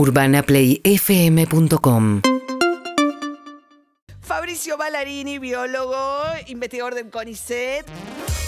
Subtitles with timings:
[0.00, 2.22] UrbanaPlayFM.com
[4.22, 7.84] Fabricio Ballarini, biólogo, investigador del CONICET.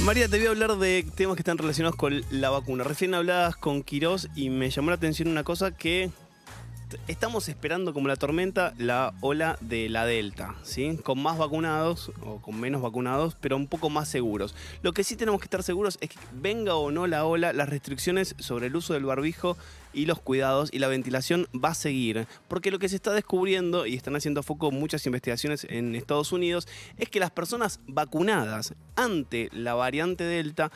[0.03, 2.85] María, te voy a hablar de temas que están relacionados con la vacuna.
[2.85, 6.11] Recién hablabas con Quirós y me llamó la atención una cosa que
[7.09, 10.99] estamos esperando como la tormenta la ola de la Delta, ¿sí?
[11.03, 14.55] Con más vacunados o con menos vacunados, pero un poco más seguros.
[14.83, 17.69] Lo que sí tenemos que estar seguros es que venga o no la ola, las
[17.69, 19.57] restricciones sobre el uso del barbijo
[19.93, 23.87] y los cuidados y la ventilación va a seguir, porque lo que se está descubriendo
[23.87, 26.67] y están haciendo foco muchas investigaciones en Estados Unidos
[26.97, 30.71] es que las personas vacunadas ante la variante Delta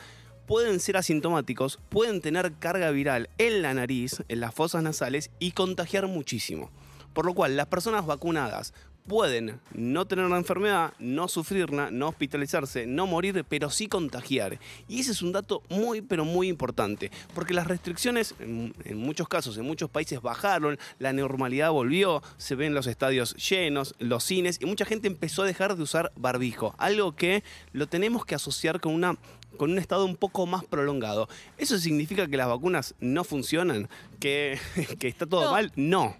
[0.47, 5.51] pueden ser asintomáticos, pueden tener carga viral en la nariz, en las fosas nasales y
[5.51, 6.71] contagiar muchísimo.
[7.13, 8.73] Por lo cual, las personas vacunadas
[9.07, 14.59] pueden no tener la enfermedad, no sufrirla, no hospitalizarse, no morir, pero sí contagiar.
[14.87, 19.57] Y ese es un dato muy, pero muy importante, porque las restricciones en, muchos casos,
[19.57, 24.65] en muchos países bajaron, la normalidad volvió, se ven los estadios llenos, los cines, y
[24.65, 28.93] mucha gente empezó a dejar de usar barbijo, algo que lo tenemos que asociar con
[28.93, 29.17] una
[29.57, 31.27] con un estado un poco más prolongado.
[31.57, 33.89] ¿Eso significa que las vacunas no funcionan?
[34.19, 34.59] ¿Que,
[35.01, 35.71] está todo mal?
[35.75, 36.15] No.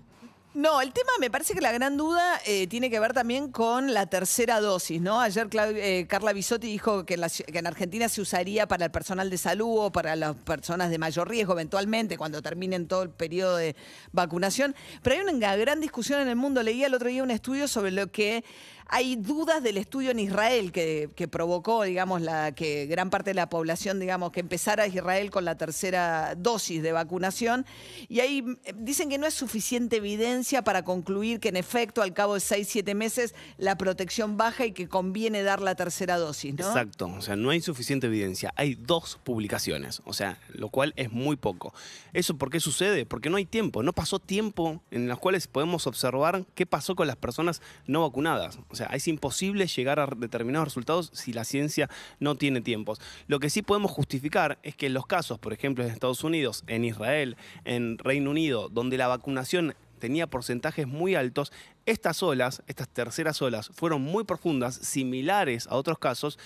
[0.58, 3.94] No, el tema me parece que la gran duda eh, tiene que ver también con
[3.94, 5.22] la tercera dosis, ¿no?
[5.22, 9.78] Ayer eh, Carla Bisotti dijo que en, Argentina se usaría para el personal de salud
[9.78, 13.76] o para las personas de mayor riesgo eventualmente cuando terminen todo el periodo de
[14.14, 14.76] vacunación.
[15.04, 16.64] Pero hay una gran discusión en el mundo.
[16.64, 18.44] Leía el otro día un estudio sobre lo que
[18.90, 23.50] hay dudas del estudio en Israel que, provocó, digamos, la, que gran parte de la
[23.50, 27.66] población, digamos, que empezara Israel con la tercera dosis de vacunación.
[28.08, 32.14] Y ahí eh, dicen que no es suficiente evidencia para concluir que en efecto al
[32.14, 36.54] cabo de seis, siete meses la protección baja y que conviene dar la tercera dosis,
[36.56, 36.68] ¿no?
[36.68, 38.54] Exacto, o sea, no hay suficiente evidencia.
[38.56, 41.74] Hay dos publicaciones, o sea, lo cual es muy poco.
[42.14, 43.06] ¿Eso por qué sucede?
[43.06, 47.08] Porque no hay tiempo, no pasó tiempo en los cuales podemos observar qué pasó con
[47.08, 48.60] las personas no vacunadas.
[48.70, 53.00] O sea, es imposible llegar a determinados resultados si la ciencia no tiene tiempos.
[53.28, 56.64] Lo que sí podemos justificar es que en los casos, por ejemplo, en Estados Unidos,
[56.68, 61.52] en Israel, en Reino Unido, donde la vacunación tenía porcentajes muy altos,
[61.86, 66.38] estas olas, estas terceras olas, fueron muy profundas, similares a otros casos,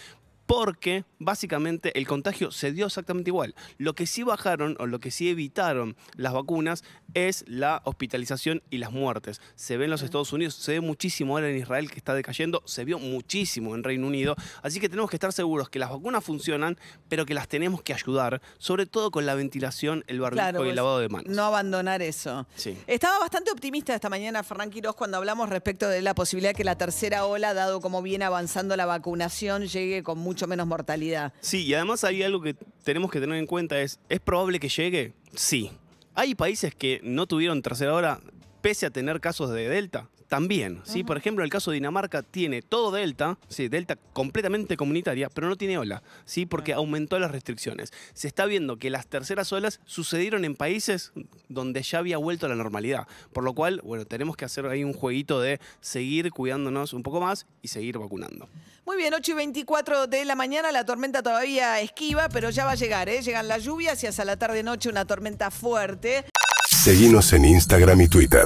[0.46, 3.56] porque básicamente el contagio se dio exactamente igual.
[3.78, 8.78] Lo que sí bajaron o lo que sí evitaron las vacunas es la hospitalización y
[8.78, 9.42] las muertes.
[9.56, 12.64] Se ve en los Estados Unidos, se ve muchísimo ahora en Israel que está decayendo,
[12.66, 16.24] se vio muchísimo en Reino Unido, así que tenemos que estar seguros que las vacunas
[16.24, 16.78] funcionan,
[17.10, 20.56] pero que las tenemos que ayudar, sobre todo con la ventilación, el barbijo y el
[20.56, 21.34] pues, lavado de manos.
[21.34, 22.48] No abandonar eso.
[22.56, 22.78] Sí.
[22.88, 26.78] Estaba bastante optimista esta mañana Ferran Quirós cuando hablamos respecto de la posibilidad que la
[26.78, 31.34] tercera ola, dado como viene avanzando la vacunación, llegue con mucho menos mortalidad.
[31.42, 34.70] Sí, y además hay algo que tenemos que tener en cuenta, es, ¿es probable que
[34.70, 35.14] llegue?
[35.36, 35.72] Sí.
[36.14, 38.20] Hay países que no tuvieron tercera hora
[38.62, 40.80] pese a tener casos de Delta también.
[40.86, 41.04] ¿sí?
[41.04, 43.68] Por ejemplo, el caso de Dinamarca tiene todo Delta, ¿sí?
[43.68, 46.46] Delta completamente comunitaria, pero no tiene ola, ¿sí?
[46.46, 47.92] porque aumentó las restricciones.
[48.14, 51.12] Se está viendo que las terceras olas sucedieron en países
[51.50, 53.08] donde ya había vuelto a la normalidad.
[53.34, 57.20] Por lo cual, bueno, tenemos que hacer ahí un jueguito de seguir cuidándonos un poco
[57.20, 58.48] más y seguir vacunando.
[58.86, 62.72] Muy bien, 8 y 24 de la mañana, la tormenta todavía esquiva, pero ya va
[62.72, 63.22] a llegar, ¿eh?
[63.22, 66.24] Llegan las lluvias y hacia la tarde-noche una tormenta fuerte.
[66.70, 68.46] Seguimos en Instagram y Twitter